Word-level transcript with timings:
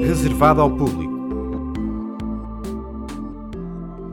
Reservado 0.00 0.60
ao 0.62 0.70
público. 0.70 1.18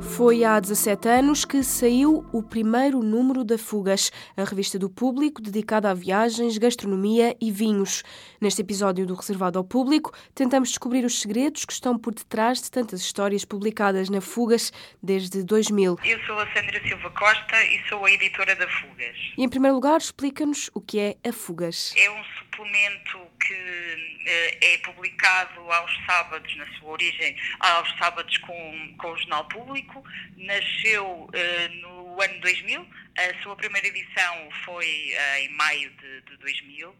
Foi 0.00 0.44
há 0.44 0.60
17 0.60 1.08
anos 1.08 1.44
que 1.44 1.62
saiu 1.64 2.24
o 2.32 2.42
primeiro 2.42 3.02
número 3.02 3.44
da 3.44 3.58
Fugas, 3.58 4.12
a 4.36 4.44
revista 4.44 4.78
do 4.78 4.88
público 4.88 5.42
dedicada 5.42 5.90
a 5.90 5.94
viagens, 5.94 6.56
gastronomia 6.56 7.36
e 7.40 7.50
vinhos. 7.50 8.02
Neste 8.40 8.62
episódio 8.62 9.06
do 9.06 9.14
Reservado 9.14 9.58
ao 9.58 9.64
Público, 9.64 10.12
tentamos 10.34 10.68
descobrir 10.68 11.04
os 11.04 11.20
segredos 11.20 11.64
que 11.64 11.72
estão 11.72 11.98
por 11.98 12.14
detrás 12.14 12.62
de 12.62 12.70
tantas 12.70 13.00
histórias 13.00 13.44
publicadas 13.44 14.08
na 14.08 14.20
Fugas 14.20 14.72
desde 15.02 15.42
2000. 15.42 15.98
Eu 16.04 16.20
sou 16.20 16.38
a 16.38 16.46
Sandra 16.52 16.80
Silva 16.86 17.10
Costa 17.10 17.64
e 17.64 17.88
sou 17.88 18.04
a 18.04 18.10
editora 18.10 18.54
da 18.54 18.68
Fugas. 18.68 19.16
E, 19.36 19.42
em 19.42 19.48
primeiro 19.48 19.74
lugar, 19.74 19.98
explica-nos 19.98 20.70
o 20.72 20.80
que 20.80 21.00
é 21.00 21.16
a 21.28 21.32
Fugas. 21.32 21.92
É 21.96 22.10
um 22.10 22.22
suplemento 22.54 23.30
que 23.40 24.18
eh, 24.26 24.74
é 24.74 24.78
publicado 24.78 25.60
aos 25.72 25.92
sábados, 26.06 26.56
na 26.56 26.66
sua 26.78 26.90
origem, 26.90 27.36
aos 27.60 27.90
sábados 27.98 28.36
com, 28.38 28.94
com 28.98 29.12
o 29.12 29.18
Jornal 29.18 29.44
Público. 29.48 30.04
Nasceu 30.36 31.28
eh, 31.32 31.68
no 31.68 32.20
ano 32.20 32.40
2000, 32.40 32.86
a 33.18 33.42
sua 33.42 33.56
primeira 33.56 33.86
edição 33.88 34.48
foi 34.64 34.86
eh, 34.86 35.44
em 35.44 35.48
maio 35.50 35.90
de, 35.90 36.20
de 36.22 36.36
2000. 36.38 36.94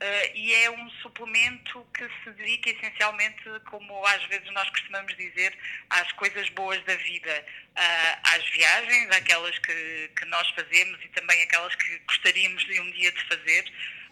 Uh, 0.00 0.30
e 0.32 0.54
é 0.54 0.70
um 0.70 0.88
suplemento 1.02 1.84
que 1.92 2.08
se 2.22 2.30
dedica 2.30 2.70
essencialmente, 2.70 3.42
como 3.68 4.06
às 4.06 4.24
vezes 4.26 4.48
nós 4.52 4.70
costumamos 4.70 5.12
dizer, 5.16 5.52
às 5.90 6.12
coisas 6.12 6.48
boas 6.50 6.80
da 6.84 6.94
vida, 6.94 7.44
uh, 7.76 8.20
às 8.36 8.48
viagens, 8.50 9.10
aquelas 9.10 9.58
que, 9.58 10.10
que 10.16 10.24
nós 10.26 10.48
fazemos 10.50 11.04
e 11.04 11.08
também 11.08 11.42
aquelas 11.42 11.74
que 11.74 11.98
gostaríamos 12.06 12.64
de 12.66 12.80
um 12.80 12.88
dia 12.92 13.10
de 13.10 13.24
fazer, 13.24 13.64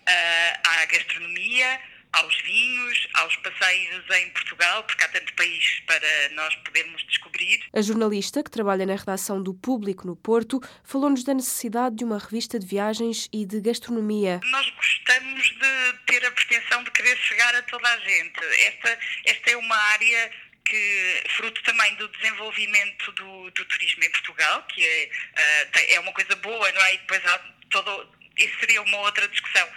uh, 0.09 0.69
à 0.69 0.84
gastronomia, 0.87 1.80
aos 2.12 2.34
vinhos, 2.42 3.09
aos 3.15 3.37
passeios 3.37 4.05
em 4.10 4.30
Portugal, 4.30 4.84
porque 4.84 5.05
há 5.05 5.09
tanto 5.09 5.34
país 5.34 5.80
para 5.87 6.29
nós 6.30 6.54
podermos 6.57 7.04
descobrir. 7.07 7.63
A 7.74 7.82
jornalista, 7.82 8.43
que 8.43 8.51
trabalha 8.51 8.87
na 8.87 8.96
redação 8.96 9.43
do 9.43 9.52
Público 9.52 10.07
no 10.07 10.16
Porto, 10.16 10.60
falou-nos 10.82 11.24
da 11.24 11.35
necessidade 11.35 11.96
de 11.96 12.04
uma 12.04 12.18
revista 12.18 12.59
de 12.59 12.66
viagens 12.66 13.29
e 13.32 13.45
de 13.45 13.60
gastronomia. 13.60 14.40
Nós 14.45 14.71
gostamos 14.71 15.43
de 15.43 15.93
ter 16.07 16.24
a 16.24 16.30
pretensão 16.30 16.82
de 16.85 16.91
querer 16.93 17.16
chegar 17.18 17.54
a 17.54 17.63
toda 17.63 17.88
a 17.88 17.98
gente. 17.98 18.41
Esta, 18.66 18.98
esta 19.26 19.51
é 19.51 19.57
uma 19.57 19.76
área 19.76 20.30
que, 20.65 21.23
fruto 21.37 21.63
também 21.63 21.95
do 21.96 22.09
desenvolvimento 22.09 23.13
do, 23.13 23.51
do 23.51 23.65
turismo 23.66 24.04
em 24.04 24.10
Portugal, 24.10 24.63
que 24.68 24.85
é, 24.85 25.10
uh, 25.37 25.95
é 25.95 26.01
uma 26.01 26.13
coisa 26.13 26.35
boa, 26.37 26.73
não 26.73 26.82
é? 26.82 26.95
E 26.95 26.98
depois 26.98 27.24
há 27.26 27.38
todo, 27.70 28.09
isso 28.37 28.59
seria 28.60 28.82
uma 28.82 28.98
outra 28.98 29.26
discussão 29.29 29.68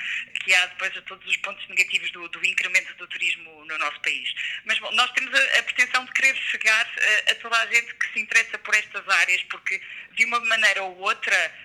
que 0.44 0.54
há 0.54 0.66
depois 0.68 0.94
de 0.94 1.02
todos 1.04 1.26
os 1.28 1.38
pontos 1.38 1.68
negativos 1.68 2.12
do, 2.12 2.28
do 2.30 2.46
incremento 2.46 2.94
do 2.96 3.08
turismo 3.08 3.66
no 3.66 3.78
nosso 3.78 4.00
país. 4.02 4.34
Mas 4.66 4.80
bom, 4.80 4.92
nós 4.94 5.12
temos 5.12 5.34
a, 5.34 5.60
a 5.60 5.64
pretensão 5.64 6.06
de 6.06 6.12
querer 6.14 6.36
chegar 6.36 6.86
a, 7.28 7.32
a 7.32 7.36
toda 7.36 7.58
a 7.58 7.66
gente 7.68 7.94
que 7.96 8.14
se 8.14 8.20
interessa 8.20 8.58
por 8.60 8.74
estas 8.76 9.08
áreas, 9.08 9.44
porque 9.44 9.82
de 10.16 10.26
uma 10.26 10.40
maneira 10.42 10.84
ou 10.84 10.98
outra 10.98 11.56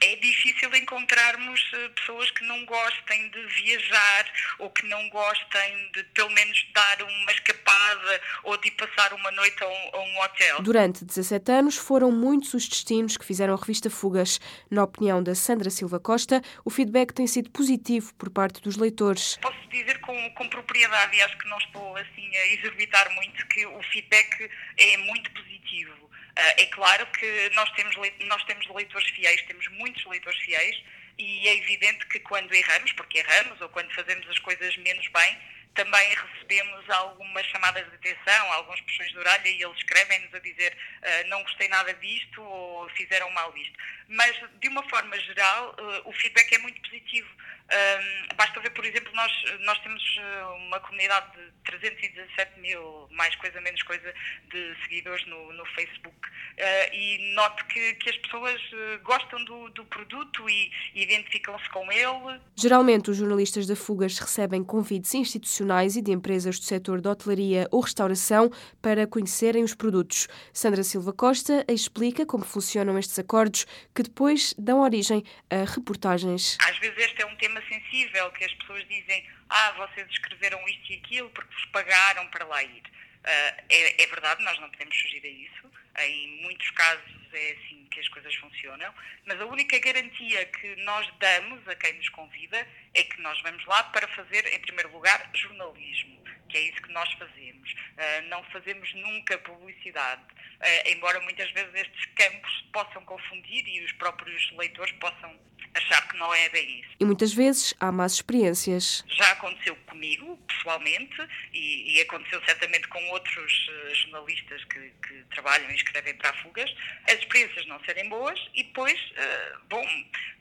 é 0.00 0.16
difícil 0.16 0.74
encontrarmos 0.74 1.60
eh, 1.74 1.88
pessoas 1.90 2.30
que 2.30 2.44
não 2.44 2.64
gostem 2.64 3.30
de 3.30 3.46
viajar 3.62 4.32
ou 4.58 4.70
que 4.70 4.86
não 4.86 5.08
gostem 5.10 5.90
de, 5.92 6.04
pelo 6.04 6.30
menos, 6.30 6.66
dar 6.74 7.02
uma 7.02 7.32
escapada 7.32 8.20
ou 8.44 8.56
de 8.58 8.70
passar 8.72 9.12
uma 9.12 9.30
noite 9.32 9.62
a 9.62 9.68
um, 9.68 9.90
a 9.92 10.00
um 10.00 10.20
hotel. 10.22 10.62
Durante 10.62 11.04
17 11.04 11.50
anos, 11.52 11.76
foram 11.76 12.10
muitos 12.12 12.54
os 12.54 12.68
destinos 12.68 13.16
que 13.16 13.24
fizeram 13.24 13.54
a 13.54 13.56
revista 13.56 13.90
Fugas. 13.90 14.40
Na 14.70 14.84
opinião 14.84 15.22
da 15.22 15.34
Sandra 15.34 15.70
Silva 15.70 15.98
Costa, 15.98 16.42
o 16.64 16.70
feedback 16.70 17.12
tem 17.12 17.26
sido 17.26 17.50
positivo 17.50 18.14
por 18.14 18.30
parte 18.30 18.60
dos 18.60 18.76
leitores. 18.76 19.36
Posso 19.40 19.68
dizer 19.68 20.00
com, 20.00 20.30
com 20.34 20.48
propriedade, 20.48 21.16
e 21.16 21.22
acho 21.22 21.36
que 21.38 21.48
não 21.48 21.58
estou 21.58 21.96
assim 21.96 22.36
a 22.36 22.46
exorbitar 22.54 23.12
muito, 23.14 23.46
que 23.48 23.66
o 23.66 23.82
feedback 23.82 24.50
é 24.76 24.96
muito 24.98 25.30
positivo 25.32 26.07
é 26.38 26.66
claro 26.66 27.06
que 27.06 27.50
nós 27.54 27.70
temos, 27.72 27.96
nós 28.26 28.44
temos 28.44 28.66
leitores 28.68 29.08
fiéis, 29.10 29.42
temos 29.42 29.66
muitos 29.68 30.04
leitores 30.06 30.38
fiéis, 30.40 30.82
e 31.18 31.48
é 31.48 31.56
evidente 31.56 32.06
que 32.06 32.20
quando 32.20 32.54
erramos, 32.54 32.92
porque 32.92 33.18
erramos, 33.18 33.60
ou 33.60 33.68
quando 33.70 33.92
fazemos 33.92 34.28
as 34.28 34.38
coisas 34.38 34.76
menos 34.76 35.06
bem, 35.08 35.38
também 35.74 36.14
recebemos 36.14 36.90
algumas 36.90 37.46
chamadas 37.46 37.88
de 37.88 37.94
atenção, 37.94 38.52
algumas 38.52 38.80
puxões 38.80 39.10
de 39.10 39.18
orelha 39.18 39.48
e 39.48 39.62
eles 39.62 39.76
escrevem-nos 39.76 40.34
a 40.34 40.38
dizer 40.38 40.72
uh, 40.72 41.28
não 41.28 41.42
gostei 41.42 41.68
nada 41.68 41.92
disto 41.94 42.42
ou 42.42 42.88
fizeram 42.90 43.30
mal 43.30 43.54
isto. 43.56 43.78
Mas, 44.08 44.34
de 44.60 44.68
uma 44.68 44.82
forma 44.88 45.18
geral, 45.20 45.76
uh, 45.78 46.08
o 46.08 46.12
feedback 46.12 46.54
é 46.54 46.58
muito 46.58 46.80
positivo. 46.80 47.28
Um, 47.70 48.34
basta 48.34 48.58
ver, 48.60 48.70
por 48.70 48.84
exemplo, 48.86 49.12
nós, 49.14 49.30
nós 49.60 49.78
temos 49.80 50.02
ah, 50.18 50.54
uma 50.54 50.80
comunidade 50.80 51.36
de 51.36 51.52
317 51.64 52.58
mil, 52.60 53.06
mais 53.10 53.36
coisa, 53.36 53.60
menos 53.60 53.82
coisa, 53.82 54.14
de 54.50 54.74
seguidores 54.82 55.26
no, 55.26 55.52
no 55.52 55.66
Facebook 55.74 56.16
uh, 56.16 56.94
e 56.94 57.34
noto 57.34 57.62
que, 57.66 57.92
que 57.96 58.08
as 58.08 58.16
pessoas 58.16 58.58
gostam 59.02 59.44
do, 59.44 59.68
do 59.68 59.84
produto 59.84 60.48
e 60.48 60.72
identificam-se 60.94 61.68
com 61.68 61.92
ele. 61.92 62.40
Geralmente, 62.56 63.10
os 63.10 63.18
jornalistas 63.18 63.66
da 63.66 63.76
Fugas 63.76 64.18
recebem 64.18 64.64
convites 64.64 65.12
institucionais 65.12 65.57
e 65.60 66.02
de 66.02 66.12
empresas 66.12 66.58
do 66.58 66.64
setor 66.64 67.00
da 67.00 67.10
hotelaria 67.10 67.68
ou 67.70 67.80
restauração 67.80 68.50
para 68.80 69.06
conhecerem 69.06 69.64
os 69.64 69.74
produtos. 69.74 70.28
Sandra 70.52 70.82
Silva 70.82 71.12
Costa 71.12 71.64
explica 71.68 72.24
como 72.24 72.44
funcionam 72.44 72.98
estes 72.98 73.18
acordos 73.18 73.66
que 73.94 74.02
depois 74.02 74.54
dão 74.58 74.80
origem 74.80 75.24
a 75.50 75.64
reportagens. 75.64 76.56
Às 76.60 76.78
vezes 76.78 76.96
este 76.98 77.22
é 77.22 77.26
um 77.26 77.36
tema 77.36 77.60
sensível 77.68 78.30
que 78.32 78.44
as 78.44 78.52
pessoas 78.54 78.86
dizem 78.88 79.24
ah, 79.50 79.72
vocês 79.72 80.06
escreveram 80.10 80.58
isto 80.68 80.92
e 80.92 80.96
aquilo 80.96 81.30
porque 81.30 81.54
vos 81.54 81.64
pagaram 81.66 82.26
para 82.28 82.44
lá 82.44 82.62
ir. 82.62 82.82
Uh, 83.18 83.62
é, 83.68 84.02
é, 84.02 84.06
verdade, 84.06 84.42
nós 84.44 84.58
não 84.60 84.70
podemos 84.70 84.96
fugir 84.96 85.22
a 85.24 85.28
isso. 85.28 85.70
Em 86.00 86.42
muitos 86.42 86.70
casos 86.70 87.04
é 87.32 87.52
assim 87.52 87.77
que 87.98 88.00
as 88.00 88.08
coisas 88.08 88.34
funcionam, 88.36 88.94
mas 89.26 89.40
a 89.40 89.46
única 89.46 89.78
garantia 89.78 90.44
que 90.46 90.76
nós 90.76 91.08
damos 91.18 91.66
a 91.66 91.74
quem 91.74 91.92
nos 91.94 92.08
convida 92.10 92.66
é 92.94 93.02
que 93.02 93.20
nós 93.20 93.40
vamos 93.42 93.64
lá 93.66 93.82
para 93.84 94.06
fazer, 94.08 94.46
em 94.54 94.60
primeiro 94.60 94.92
lugar, 94.92 95.30
jornalismo, 95.34 96.22
que 96.48 96.56
é 96.56 96.60
isso 96.60 96.80
que 96.80 96.92
nós 96.92 97.12
fazemos. 97.14 97.72
Uh, 97.72 98.28
não 98.28 98.42
fazemos 98.44 98.94
nunca 98.94 99.36
publicidade, 99.38 100.22
uh, 100.60 100.88
embora 100.88 101.20
muitas 101.20 101.50
vezes 101.52 101.74
estes 101.74 102.06
campos 102.14 102.64
possam 102.72 103.04
confundir 103.04 103.66
e 103.66 103.84
os 103.84 103.92
próprios 103.92 104.50
leitores 104.52 104.92
possam 104.94 105.38
achar 105.74 106.08
que 106.08 106.16
não 106.16 106.32
é 106.34 106.48
bem 106.48 106.80
isso. 106.80 106.90
E 107.00 107.04
muitas 107.04 107.32
vezes 107.32 107.74
há 107.78 107.92
más 107.92 108.14
experiências. 108.14 109.04
Já 109.08 109.32
aconteceu 109.32 109.76
comigo, 109.86 110.36
pessoalmente, 110.48 111.16
e, 111.52 111.96
e 111.96 112.00
aconteceu 112.00 112.42
certamente 112.44 112.88
com 112.88 113.02
outros 113.10 113.68
uh, 113.68 113.94
jornalistas 113.94 114.64
que, 114.64 114.92
que, 115.06 115.24
trabalham 115.30 115.70
e 115.70 115.74
escrevem 115.74 116.14
para 116.16 116.32
fugas, 116.42 116.72
as 117.08 117.18
experiências 117.18 117.66
não 117.66 117.78
serem 117.84 118.08
boas 118.08 118.38
e 118.54 118.62
depois, 118.62 118.98
uh, 118.98 119.58
bom, 119.68 119.84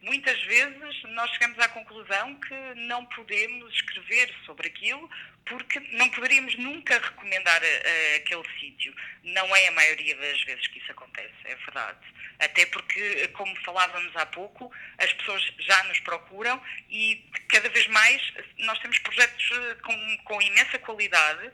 muitas 0.01 0.41
vezes 0.43 1.03
nós 1.09 1.29
chegamos 1.31 1.57
à 1.59 1.67
conclusão 1.69 2.35
que 2.35 2.55
não 2.75 3.05
podemos 3.05 3.73
escrever 3.73 4.33
sobre 4.45 4.67
aquilo 4.67 5.09
porque 5.45 5.79
não 5.91 6.09
poderíamos 6.09 6.55
nunca 6.57 6.99
recomendar 6.99 7.61
uh, 7.61 8.15
aquele 8.17 8.43
sítio. 8.59 8.93
Não 9.23 9.55
é 9.55 9.67
a 9.67 9.71
maioria 9.71 10.15
das 10.15 10.43
vezes 10.43 10.67
que 10.67 10.79
isso 10.79 10.91
acontece, 10.91 11.33
é 11.45 11.55
verdade. 11.55 11.99
Até 12.39 12.65
porque, 12.67 13.27
como 13.29 13.55
falávamos 13.63 14.15
há 14.15 14.25
pouco, 14.27 14.71
as 14.97 15.11
pessoas 15.13 15.41
já 15.59 15.83
nos 15.85 15.99
procuram 16.01 16.61
e 16.89 17.25
cada 17.49 17.67
vez 17.69 17.87
mais 17.87 18.21
nós 18.59 18.77
temos 18.79 18.99
projetos 18.99 19.49
eh, 19.51 19.75
com, 19.83 20.17
com 20.23 20.41
imensa 20.41 20.77
qualidade 20.77 21.47
uh, 21.47 21.51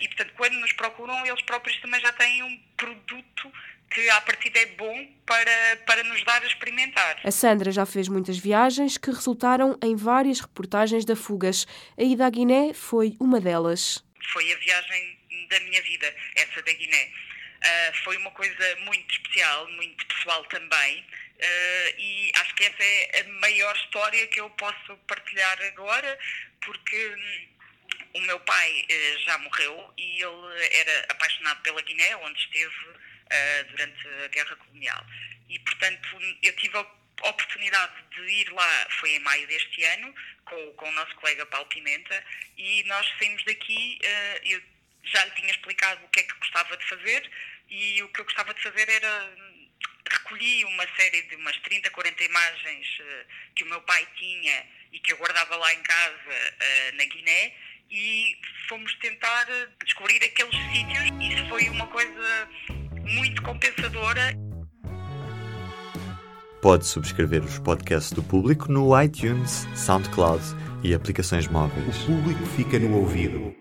e, 0.00 0.08
portanto, 0.08 0.32
quando 0.36 0.54
nos 0.54 0.72
procuram, 0.72 1.24
eles 1.24 1.42
próprios 1.42 1.80
também 1.80 2.00
já 2.00 2.12
têm 2.12 2.42
um 2.42 2.60
produto 2.76 3.52
que 3.90 4.10
à 4.10 4.20
partida 4.20 4.58
é 4.58 4.66
bom 4.66 5.06
para, 5.24 5.76
para 5.86 6.02
nos 6.02 6.22
dar 6.24 6.42
a 6.42 6.46
experimentar. 6.46 7.20
A 7.22 7.30
Sandra 7.30 7.70
já 7.70 7.86
fez 7.86 8.08
muitas 8.08 8.36
viagens 8.36 8.98
que 8.98 9.10
resultaram 9.10 9.78
em 9.82 9.94
várias 9.94 10.40
reportagens 10.40 11.04
da 11.04 11.14
Fugas. 11.14 11.64
A 11.96 12.02
ida 12.02 12.26
à 12.26 12.30
Guiné 12.30 12.74
foi 12.74 13.16
uma 13.20 13.40
delas. 13.40 14.04
Foi 14.32 14.52
a 14.52 14.56
viagem 14.56 15.18
da 15.48 15.60
minha 15.60 15.80
vida, 15.82 16.12
essa 16.34 16.60
da 16.60 16.72
Guiné. 16.72 17.08
Uh, 17.64 17.96
foi 18.04 18.16
uma 18.18 18.30
coisa 18.32 18.76
muito 18.80 19.10
especial, 19.10 19.68
muito 19.70 20.06
pessoal 20.06 20.44
também. 20.46 21.00
Uh, 21.00 21.98
e 21.98 22.32
acho 22.36 22.54
que 22.54 22.64
essa 22.64 22.82
é 22.82 23.20
a 23.20 23.28
maior 23.40 23.74
história 23.76 24.26
que 24.28 24.40
eu 24.40 24.50
posso 24.50 24.96
partilhar 25.08 25.60
agora, 25.62 26.18
porque 26.60 27.08
hum, 27.08 27.48
o 28.14 28.20
meu 28.20 28.38
pai 28.40 28.86
uh, 28.90 29.18
já 29.20 29.38
morreu 29.38 29.92
e 29.98 30.22
ele 30.22 30.76
era 30.76 31.06
apaixonado 31.10 31.60
pela 31.62 31.82
Guiné, 31.82 32.16
onde 32.16 32.38
esteve 32.38 32.88
uh, 32.88 33.64
durante 33.70 34.08
a 34.24 34.28
Guerra 34.28 34.56
Colonial. 34.56 35.06
E, 35.48 35.58
portanto, 35.58 36.08
eu 36.42 36.56
tive 36.56 36.76
a 36.76 36.86
oportunidade 37.28 37.94
de 38.14 38.22
ir 38.22 38.52
lá, 38.52 38.86
foi 39.00 39.16
em 39.16 39.20
maio 39.20 39.46
deste 39.46 39.82
ano, 39.84 40.14
com, 40.44 40.72
com 40.74 40.88
o 40.88 40.92
nosso 40.92 41.14
colega 41.16 41.46
Paulo 41.46 41.66
Pimenta, 41.68 42.24
e 42.56 42.84
nós 42.84 43.06
saímos 43.18 43.42
daqui, 43.44 43.98
uh, 44.02 44.46
eu 44.46 44.62
já 45.14 45.24
lhe 45.24 45.30
tinha 45.30 45.50
explicado 45.50 46.04
o 46.04 46.08
que 46.08 46.20
é 46.20 46.22
que 46.24 46.38
gostava 46.38 46.76
de 46.76 46.84
fazer 46.86 47.30
e 47.70 48.02
o 48.02 48.08
que 48.08 48.20
eu 48.20 48.24
gostava 48.24 48.52
de 48.52 48.62
fazer 48.62 48.88
era 48.88 49.30
recolhi 50.10 50.64
uma 50.64 50.84
série 50.96 51.22
de 51.22 51.36
umas 51.36 51.56
30, 51.60 51.88
40 51.90 52.24
imagens 52.24 52.86
eh, 53.00 53.26
que 53.54 53.64
o 53.64 53.68
meu 53.68 53.80
pai 53.82 54.06
tinha 54.16 54.66
e 54.92 54.98
que 54.98 55.12
eu 55.12 55.16
guardava 55.16 55.56
lá 55.56 55.72
em 55.72 55.82
casa 55.82 56.30
eh, 56.60 56.92
na 56.92 57.04
Guiné 57.04 57.52
e 57.90 58.36
fomos 58.68 58.92
tentar 58.96 59.46
eh, 59.48 59.68
descobrir 59.84 60.22
aqueles 60.22 60.54
sítios. 60.72 61.32
Isso 61.32 61.48
foi 61.48 61.68
uma 61.68 61.86
coisa 61.86 62.48
muito 63.04 63.40
compensadora. 63.42 64.34
Pode 66.60 66.86
subscrever 66.86 67.42
os 67.42 67.58
podcasts 67.58 68.12
do 68.12 68.22
público 68.22 68.70
no 68.72 69.00
iTunes, 69.00 69.66
SoundCloud 69.76 70.42
e 70.82 70.94
aplicações 70.94 71.46
móveis. 71.46 72.02
O 72.02 72.06
público 72.06 72.46
fica 72.56 72.78
no 72.78 72.98
ouvido. 72.98 73.52